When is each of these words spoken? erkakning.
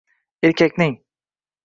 erkakning. 0.47 0.97